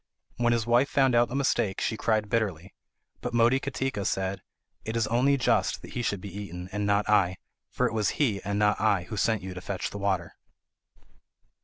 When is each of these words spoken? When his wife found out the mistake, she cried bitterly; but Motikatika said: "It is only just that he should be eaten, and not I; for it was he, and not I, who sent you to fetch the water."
When 0.37 0.51
his 0.51 0.65
wife 0.65 0.89
found 0.89 1.13
out 1.13 1.29
the 1.29 1.35
mistake, 1.35 1.79
she 1.79 1.95
cried 1.95 2.27
bitterly; 2.27 2.73
but 3.21 3.35
Motikatika 3.35 4.03
said: 4.03 4.41
"It 4.83 4.95
is 4.97 5.05
only 5.05 5.37
just 5.37 5.83
that 5.83 5.91
he 5.91 6.01
should 6.01 6.21
be 6.21 6.35
eaten, 6.35 6.69
and 6.71 6.87
not 6.87 7.07
I; 7.07 7.37
for 7.69 7.85
it 7.85 7.93
was 7.93 8.09
he, 8.17 8.41
and 8.41 8.57
not 8.57 8.81
I, 8.81 9.03
who 9.03 9.15
sent 9.15 9.43
you 9.43 9.53
to 9.53 9.61
fetch 9.61 9.91
the 9.91 9.99
water." 9.99 10.33